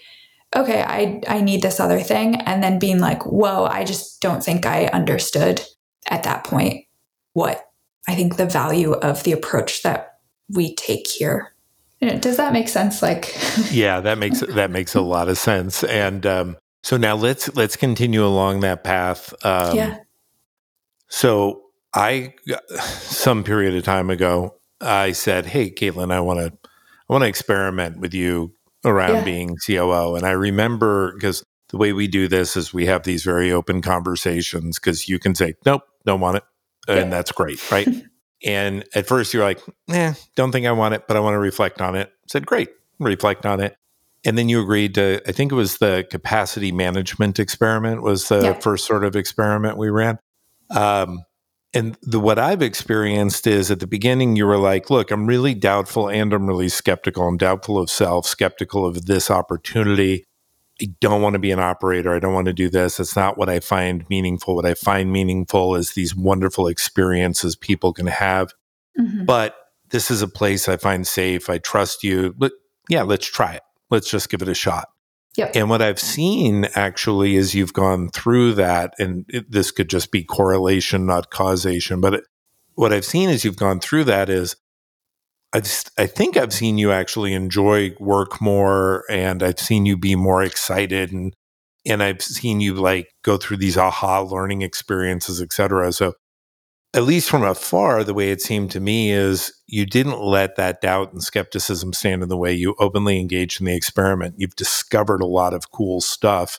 [0.55, 4.45] okay, I I need this other thing and then being like, "Whoa, I just don't
[4.45, 5.62] think I understood
[6.11, 6.85] at that point
[7.33, 7.64] what
[8.09, 11.53] I think the value of the approach that we take here.
[12.00, 13.02] Does that make sense?
[13.02, 13.34] Like,
[13.70, 15.82] yeah, that makes that makes a lot of sense.
[15.82, 19.34] And um, so now let's let's continue along that path.
[19.44, 19.98] Um, yeah.
[21.08, 21.62] So
[21.94, 22.34] I,
[22.78, 26.52] some period of time ago, I said, "Hey, Caitlin, I want to
[27.08, 29.24] I want to experiment with you around yeah.
[29.24, 33.24] being COO." And I remember because the way we do this is we have these
[33.24, 36.44] very open conversations because you can say, "Nope, don't want it,"
[36.87, 37.11] and yeah.
[37.11, 37.88] that's great, right?
[38.44, 41.38] and at first you're like, "Eh, don't think I want it, but I want to
[41.38, 43.77] reflect on it." I said, "Great, reflect on it."
[44.24, 48.40] And then you agreed to, I think it was the capacity management experiment was the
[48.40, 48.53] yeah.
[48.55, 50.18] first sort of experiment we ran.
[50.70, 51.22] Um,
[51.74, 55.55] and the, what I've experienced is at the beginning, you were like, look, I'm really
[55.55, 57.29] doubtful and I'm really skeptical.
[57.29, 60.24] I'm doubtful of self, skeptical of this opportunity.
[60.81, 62.14] I don't want to be an operator.
[62.14, 63.01] I don't want to do this.
[63.01, 64.55] It's not what I find meaningful.
[64.55, 68.53] What I find meaningful is these wonderful experiences people can have.
[68.99, 69.25] Mm-hmm.
[69.25, 69.57] But
[69.91, 71.51] this is a place I find safe.
[71.51, 72.35] I trust you.
[72.37, 72.53] But
[72.88, 73.62] yeah, let's try it.
[73.91, 74.88] Let's just give it a shot.
[75.37, 75.53] Yep.
[75.55, 80.11] And what I've seen actually is you've gone through that, and it, this could just
[80.11, 82.01] be correlation, not causation.
[82.01, 82.25] But it,
[82.75, 84.57] what I've seen is you've gone through that is
[85.52, 89.96] I just, I think I've seen you actually enjoy work more, and I've seen you
[89.96, 91.34] be more excited, and
[91.87, 95.90] and I've seen you like go through these aha learning experiences, et cetera.
[95.92, 96.14] So,
[96.92, 100.82] at least from afar, the way it seemed to me is you didn't let that
[100.82, 102.52] doubt and skepticism stand in the way.
[102.52, 104.34] You openly engaged in the experiment.
[104.37, 106.58] You've discovered a lot of cool stuff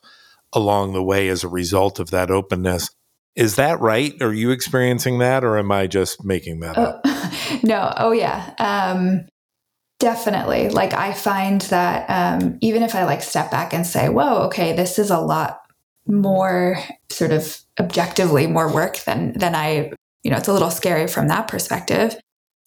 [0.52, 2.90] along the way as a result of that openness.
[3.36, 4.20] Is that right?
[4.22, 7.19] Are you experiencing that, or am I just making that oh, up?
[7.64, 7.94] no.
[7.98, 8.54] Oh, yeah.
[8.60, 9.28] Um,
[10.00, 10.70] definitely.
[10.70, 14.74] Like I find that um, even if I like step back and say, "Whoa, okay,
[14.74, 15.62] this is a lot
[16.08, 16.78] more
[17.12, 19.92] sort of objectively more work than than I,"
[20.24, 22.16] you know, it's a little scary from that perspective.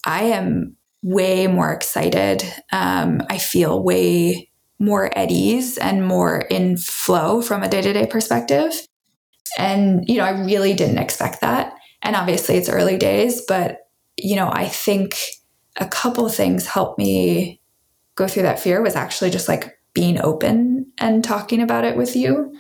[0.07, 2.45] I am way more excited.
[2.73, 7.93] Um, I feel way more at ease and more in flow from a day to
[7.93, 8.73] day perspective.
[9.59, 11.75] And, you know, I really didn't expect that.
[12.03, 13.79] And obviously it's early days, but,
[14.17, 15.17] you know, I think
[15.77, 17.61] a couple things helped me
[18.15, 22.15] go through that fear was actually just like being open and talking about it with
[22.15, 22.53] you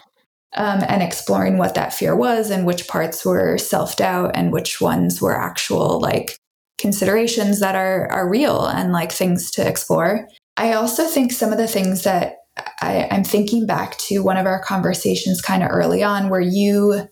[0.54, 4.80] um, and exploring what that fear was and which parts were self doubt and which
[4.80, 6.38] ones were actual like
[6.78, 10.28] considerations that are are real and like things to explore.
[10.56, 12.36] I also think some of the things that
[12.82, 17.08] I, I'm thinking back to one of our conversations kind of early on where you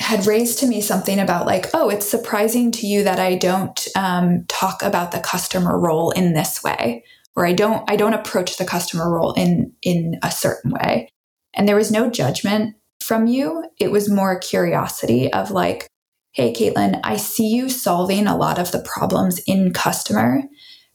[0.00, 3.86] had raised to me something about like, oh, it's surprising to you that I don't
[3.94, 7.04] um, talk about the customer role in this way,
[7.36, 11.10] or I don't I don't approach the customer role in in a certain way.
[11.54, 13.64] And there was no judgment from you.
[13.78, 15.86] It was more curiosity of like,
[16.32, 20.42] hey, Caitlin, I see you solving a lot of the problems in customer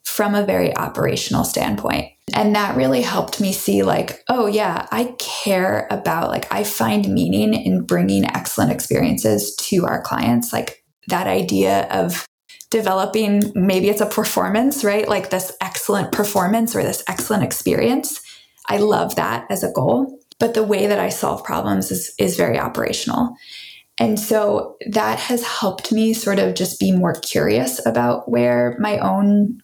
[0.03, 2.14] from a very operational standpoint.
[2.33, 7.13] And that really helped me see, like, oh, yeah, I care about, like, I find
[7.13, 10.51] meaning in bringing excellent experiences to our clients.
[10.51, 12.25] Like, that idea of
[12.71, 15.07] developing maybe it's a performance, right?
[15.07, 18.19] Like, this excellent performance or this excellent experience.
[18.67, 20.19] I love that as a goal.
[20.39, 23.35] But the way that I solve problems is, is very operational.
[23.99, 28.97] And so that has helped me sort of just be more curious about where my
[28.97, 29.61] own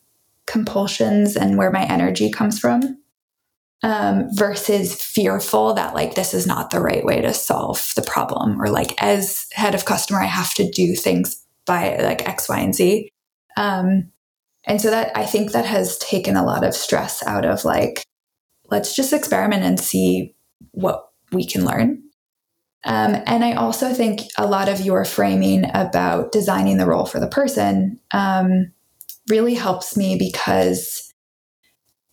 [0.52, 2.98] compulsions and where my energy comes from
[3.84, 8.62] um, versus fearful that like this is not the right way to solve the problem
[8.62, 12.60] or like as head of customer i have to do things by like x y
[12.60, 13.10] and z.
[13.56, 14.12] Um,
[14.66, 18.04] and so that i think that has taken a lot of stress out of like
[18.70, 20.36] let's just experiment and see
[20.72, 22.04] what we can learn.
[22.84, 27.20] Um, and i also think a lot of your framing about designing the role for
[27.20, 28.74] the person um,
[29.30, 31.12] really helps me because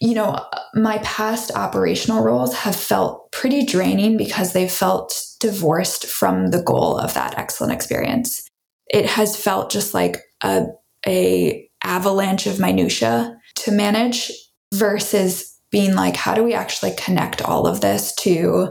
[0.01, 0.38] you know,
[0.75, 6.97] my past operational roles have felt pretty draining because they've felt divorced from the goal
[6.97, 8.49] of that excellent experience.
[8.88, 10.66] It has felt just like a,
[11.07, 14.31] a avalanche of minutia to manage
[14.73, 18.71] versus being like, how do we actually connect all of this to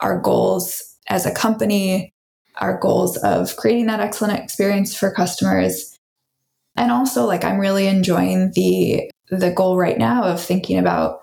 [0.00, 2.12] our goals as a company,
[2.56, 5.91] our goals of creating that excellent experience for customers.
[6.76, 11.20] And also like I'm really enjoying the the goal right now of thinking about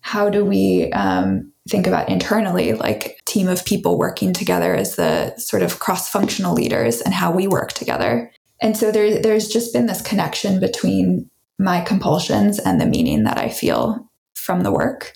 [0.00, 5.36] how do we um, think about internally like team of people working together as the
[5.36, 8.30] sort of cross-functional leaders and how we work together.
[8.62, 13.36] And so there, there's just been this connection between my compulsions and the meaning that
[13.36, 15.12] i feel from the work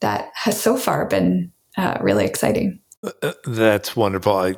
[0.00, 2.80] that has so far been uh, really exciting.
[3.02, 4.36] Uh, uh, that's wonderful.
[4.36, 4.56] I,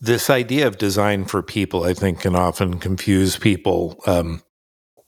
[0.00, 4.42] this idea of design for people i think can often confuse people um,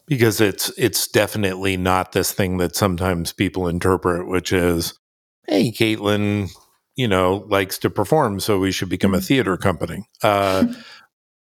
[0.07, 4.99] because it's it's definitely not this thing that sometimes people interpret, which is,
[5.47, 6.49] hey, Caitlin,
[6.95, 9.25] you know, likes to perform, so we should become a mm-hmm.
[9.25, 10.05] theater company.
[10.21, 10.67] Uh,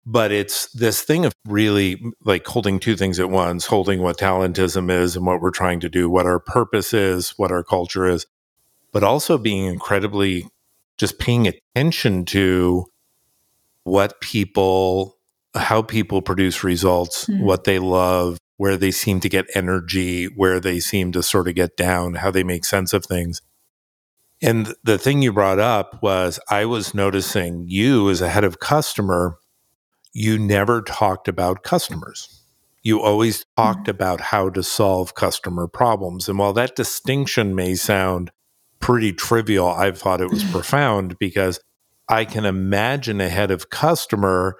[0.05, 4.91] but it's this thing of really like holding two things at once, holding what talentism
[4.91, 8.27] is and what we're trying to do, what our purpose is, what our culture is,
[8.93, 10.47] but also being incredibly
[10.99, 12.87] just paying attention to
[13.85, 15.19] what people
[15.55, 17.43] how people produce results, mm.
[17.43, 21.55] what they love, where they seem to get energy, where they seem to sort of
[21.55, 23.43] get down, how they make sense of things.
[24.41, 28.61] And the thing you brought up was I was noticing you as a head of
[28.61, 29.37] customer,
[30.13, 32.43] you never talked about customers.
[32.83, 33.91] You always talked mm-hmm.
[33.91, 36.29] about how to solve customer problems.
[36.29, 38.33] And while that distinction may sound
[38.81, 41.61] pretty trivial, I've thought it was profound because
[42.09, 44.57] I can imagine a head of customer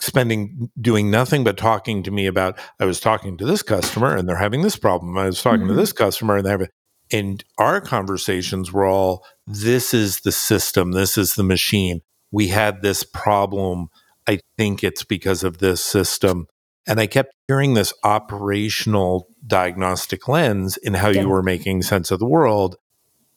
[0.00, 4.28] spending doing nothing but talking to me about I was talking to this customer and
[4.28, 5.16] they're having this problem.
[5.16, 5.68] I was talking mm-hmm.
[5.68, 6.68] to this customer and they have
[7.12, 12.00] and our conversations were all this is the system, this is the machine.
[12.32, 13.88] We had this problem.
[14.26, 16.46] I think it's because of this system.
[16.86, 21.20] And I kept hearing this operational diagnostic lens in how yeah.
[21.22, 22.76] you were making sense of the world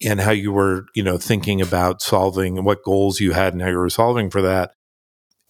[0.04, 3.70] and how you were, you know, thinking about solving what goals you had and how
[3.70, 4.72] you were solving for that.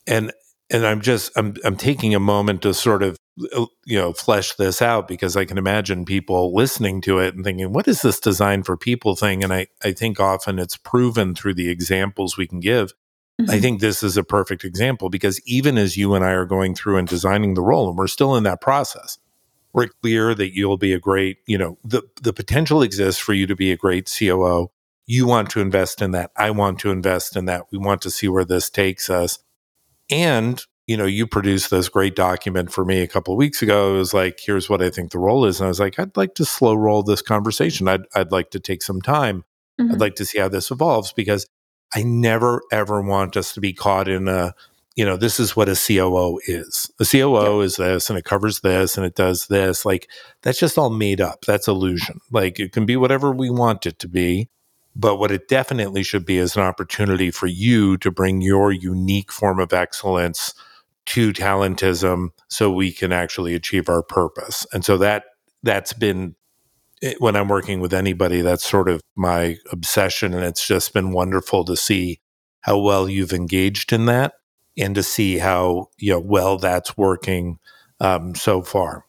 [0.08, 0.31] And
[0.69, 3.17] and I'm just I'm I'm taking a moment to sort of
[3.55, 7.43] uh, you know flesh this out because I can imagine people listening to it and
[7.43, 9.43] thinking, what is this design for people thing?
[9.43, 12.93] And I I think often it's proven through the examples we can give.
[13.39, 13.51] Mm-hmm.
[13.51, 16.73] I think this is a perfect example because even as you and I are going
[16.73, 19.17] through and designing the role, and we're still in that process,
[19.76, 23.46] we're clear that you'll be a great, you know, the the potential exists for you
[23.46, 24.72] to be a great COO.
[25.06, 26.32] You want to invest in that.
[26.38, 27.66] I want to invest in that.
[27.72, 29.38] We want to see where this takes us
[30.10, 33.96] and, you know, you produced this great document for me a couple of weeks ago.
[33.96, 35.60] It was like, here's what I think the role is.
[35.60, 37.90] And I was like, I'd like to slow roll this conversation.
[37.90, 39.44] I'd, I'd like to take some time.
[39.80, 39.92] Mm-hmm.
[39.92, 41.46] I'd like to see how this evolves because
[41.94, 44.56] I never, ever want us to be caught in a,
[44.95, 46.89] you know, this is what a COO is.
[46.99, 49.86] A COO is this and it covers this and it does this.
[49.86, 50.10] Like,
[50.41, 51.43] that's just all made up.
[51.45, 52.21] That's illusion.
[52.31, 54.49] Like, it can be whatever we want it to be.
[54.95, 59.31] But what it definitely should be is an opportunity for you to bring your unique
[59.34, 60.53] form of excellence
[61.08, 64.65] to talentism so we can actually achieve our purpose.
[64.71, 65.25] And so that
[65.63, 66.36] that's been
[67.03, 70.34] eh, when I'm working with anybody, that's sort of my obsession.
[70.34, 72.21] And it's just been wonderful to see
[72.62, 74.36] how well you've engaged in that
[74.78, 77.60] and to see how you know well that's working
[78.00, 79.06] um, so far.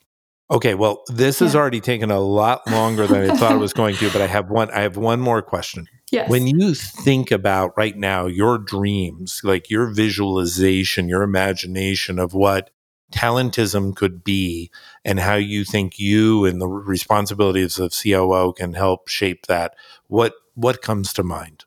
[0.48, 1.46] Okay, well, this yeah.
[1.46, 4.28] has already taken a lot longer than I thought it was going to, but I
[4.28, 5.88] have one I have one more question.
[6.12, 6.30] Yes.
[6.30, 12.70] When you think about right now your dreams, like your visualization, your imagination of what
[13.12, 14.70] talentism could be
[15.04, 19.74] and how you think you and the responsibilities of COO can help shape that,
[20.06, 21.64] what what comes to mind?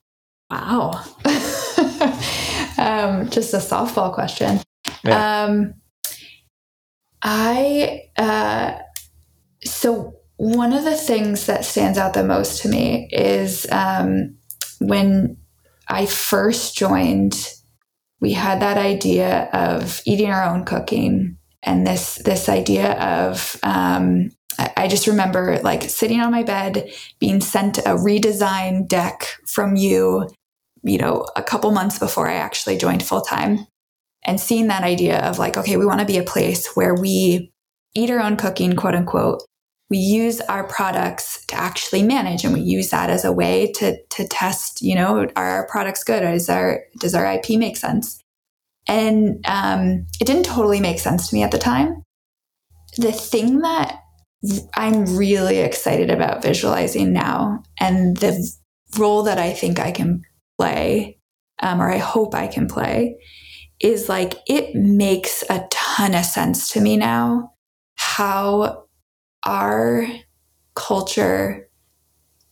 [0.50, 1.04] Wow.
[2.80, 4.60] um, just a softball question.
[5.04, 5.44] Yeah.
[5.44, 5.74] Um,
[7.22, 8.78] I, uh,
[9.64, 14.38] so one of the things that stands out the most to me is um,
[14.80, 15.38] when
[15.88, 17.36] I first joined
[18.22, 24.30] we had that idea of eating our own cooking and this this idea of um,
[24.76, 30.30] I just remember like sitting on my bed being sent a redesigned deck from you
[30.90, 33.68] you know a couple months before i actually joined full time
[34.26, 37.52] and seeing that idea of like okay we want to be a place where we
[37.96, 39.44] eat our own cooking quote unquote.
[39.90, 43.98] We use our products to actually manage and we use that as a way to
[44.02, 46.24] to test you know are our products good?
[46.24, 48.22] Is our does our ip make sense?
[48.88, 52.04] And um, it didn't totally make sense to me at the time.
[52.98, 54.00] The thing that
[54.76, 58.50] i'm really excited about visualizing now and the
[58.98, 60.22] role that i think i can
[60.60, 61.18] play
[61.62, 63.16] um, or i hope i can play
[63.80, 67.54] is like it makes a ton of sense to me now
[67.96, 68.84] how
[69.46, 70.06] our
[70.76, 71.70] culture,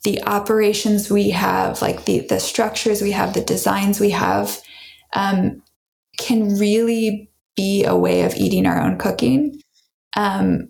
[0.04, 4.62] the operations we have, like the, the structures we have, the designs we have,
[5.14, 5.62] um,
[6.18, 9.62] can really be a way of eating our own cooking.
[10.16, 10.70] Um,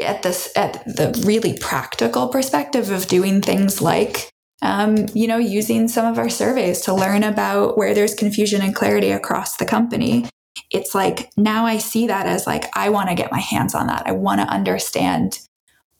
[0.00, 4.30] at this, at the really practical perspective of doing things like,
[4.62, 8.74] um, you know, using some of our surveys to learn about where there's confusion and
[8.74, 10.28] clarity across the company.
[10.70, 13.86] It's like now I see that as like I want to get my hands on
[13.86, 14.02] that.
[14.06, 15.38] I want to understand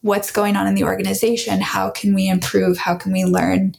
[0.00, 3.74] what's going on in the organization how can we improve how can we learn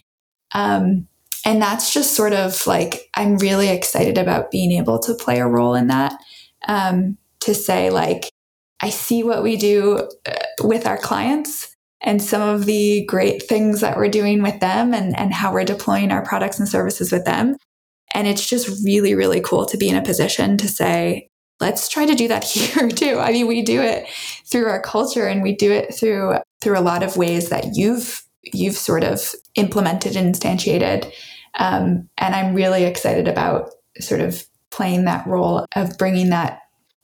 [0.53, 1.07] um,
[1.45, 5.47] and that's just sort of like i'm really excited about being able to play a
[5.47, 6.13] role in that
[6.67, 8.29] um, to say like
[8.81, 11.68] i see what we do uh, with our clients
[12.01, 15.65] and some of the great things that we're doing with them and, and how we're
[15.65, 17.55] deploying our products and services with them
[18.13, 21.29] and it's just really really cool to be in a position to say
[21.59, 23.19] let's try to do that here too.
[23.19, 24.07] I mean, we do it
[24.45, 28.23] through our culture and we do it through through a lot of ways that you've
[28.53, 31.11] you've sort of implemented and instantiated.
[31.57, 36.61] Um, and I'm really excited about sort of playing that role of bringing that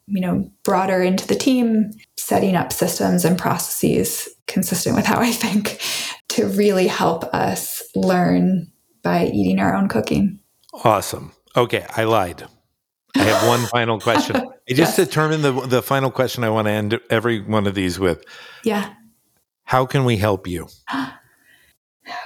[0.08, 1.92] you know broader into the team
[2.26, 5.80] setting up systems and processes consistent with how i think
[6.28, 8.72] to really help us learn
[9.04, 10.40] by eating our own cooking
[10.84, 12.46] awesome okay i lied
[13.18, 14.36] I have one final question.
[14.36, 15.08] I just yes.
[15.08, 18.24] determined the the final question I want to end every one of these with.
[18.64, 18.94] Yeah.
[19.64, 20.68] How can we help you?
[20.88, 21.12] How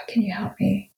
[0.07, 0.91] can you help me?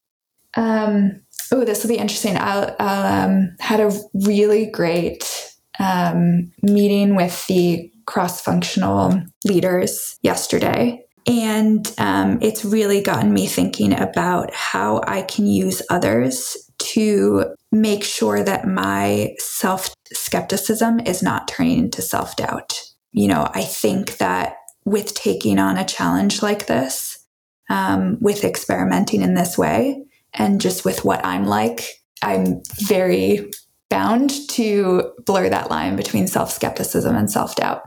[0.56, 1.22] Um,
[1.52, 2.36] oh, this will be interesting.
[2.36, 11.04] I um, had a really great um, meeting with the cross functional leaders yesterday.
[11.28, 18.04] And um, it's really gotten me thinking about how I can use others to make
[18.04, 22.82] sure that my self skepticism is not turning into self doubt.
[23.12, 27.20] You know, I think that with taking on a challenge like this,
[27.70, 31.84] um, with experimenting in this way, and just with what I'm like,
[32.24, 33.52] I'm very
[33.90, 37.84] bound to blur that line between self skepticism and self doubt.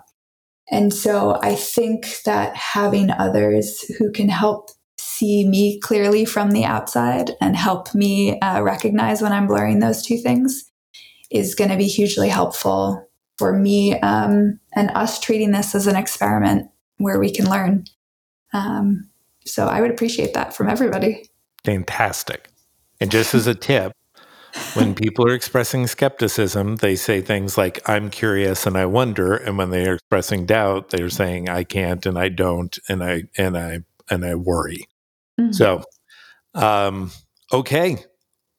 [0.71, 6.65] And so I think that having others who can help see me clearly from the
[6.65, 10.71] outside and help me uh, recognize when I'm blurring those two things
[11.31, 15.97] is going to be hugely helpful for me um, and us treating this as an
[15.97, 17.85] experiment where we can learn.
[18.53, 19.11] Um,
[19.45, 21.29] so I would appreciate that from everybody.
[21.65, 22.49] Fantastic.
[23.01, 23.93] And just as a tip,
[24.75, 29.35] when people are expressing skepticism, they say things like, I'm curious and I wonder.
[29.35, 33.25] And when they are expressing doubt, they're saying, I can't and I don't and I
[33.37, 33.81] and I
[34.11, 34.87] and I worry.
[35.41, 35.53] Mm-hmm.
[35.53, 35.83] So,
[36.55, 37.11] um,
[37.53, 37.99] okay.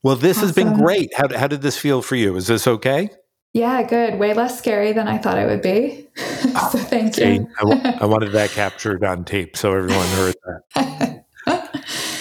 [0.03, 0.47] Well, this awesome.
[0.47, 1.13] has been great.
[1.15, 2.35] How, how did this feel for you?
[2.35, 3.09] Is this okay?
[3.53, 4.19] Yeah, good.
[4.19, 6.07] Way less scary than I thought it would be.
[6.17, 7.47] so thank you.
[7.57, 11.23] I, w- I wanted that captured on tape so everyone heard that.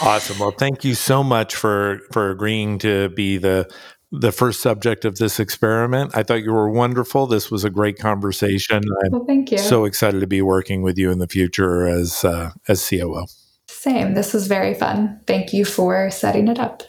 [0.03, 0.39] awesome.
[0.39, 3.71] Well, thank you so much for for agreeing to be the
[4.13, 6.13] the first subject of this experiment.
[6.15, 7.27] I thought you were wonderful.
[7.27, 8.83] This was a great conversation.
[9.05, 9.59] I'm well, thank you.
[9.59, 13.27] So excited to be working with you in the future as uh, as COO.
[13.69, 14.15] Same.
[14.15, 15.21] This was very fun.
[15.27, 16.83] Thank you for setting it up.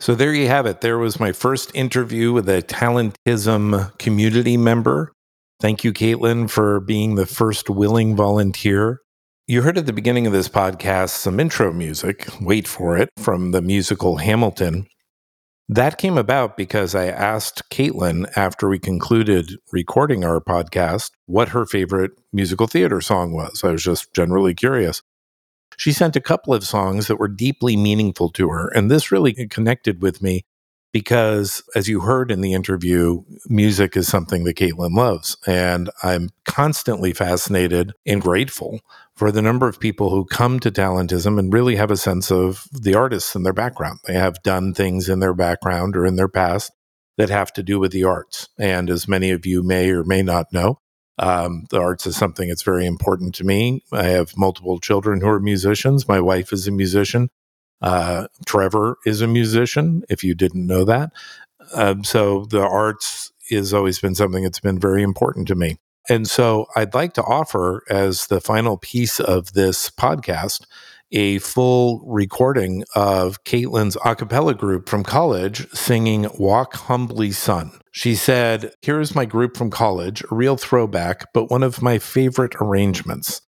[0.00, 0.80] So there you have it.
[0.80, 5.12] There was my first interview with a Talentism community member.
[5.60, 9.00] Thank you, Caitlin, for being the first willing volunteer.
[9.48, 13.50] You heard at the beginning of this podcast some intro music, wait for it, from
[13.50, 14.86] the musical Hamilton.
[15.68, 21.66] That came about because I asked Caitlin after we concluded recording our podcast what her
[21.66, 23.64] favorite musical theater song was.
[23.64, 25.02] I was just generally curious.
[25.76, 28.68] She sent a couple of songs that were deeply meaningful to her.
[28.68, 30.42] And this really connected with me
[30.92, 35.36] because, as you heard in the interview, music is something that Caitlin loves.
[35.46, 38.80] And I'm constantly fascinated and grateful
[39.14, 42.66] for the number of people who come to Talentism and really have a sense of
[42.72, 44.00] the artists and their background.
[44.06, 46.72] They have done things in their background or in their past
[47.16, 48.48] that have to do with the arts.
[48.58, 50.78] And as many of you may or may not know,
[51.18, 53.82] um, the arts is something that's very important to me.
[53.92, 56.08] I have multiple children who are musicians.
[56.08, 57.28] My wife is a musician.
[57.82, 61.10] Uh, Trevor is a musician, if you didn't know that.
[61.74, 65.78] Um, so the arts has always been something that's been very important to me.
[66.08, 70.66] And so I'd like to offer as the final piece of this podcast
[71.12, 77.70] a full recording of Caitlin's a cappella group from college singing Walk Humbly Son.
[77.92, 82.54] She said, Here's my group from college, a real throwback, but one of my favorite
[82.60, 83.42] arrangements.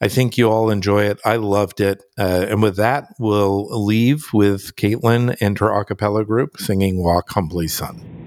[0.00, 1.18] I think you all enjoy it.
[1.24, 2.02] I loved it.
[2.18, 7.30] Uh, and with that, we'll leave with Caitlin and her a cappella group singing Walk
[7.30, 8.25] Humbly Son.